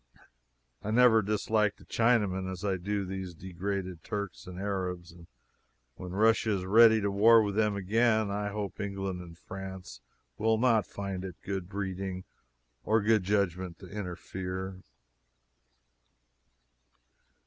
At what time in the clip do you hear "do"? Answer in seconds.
2.77-3.05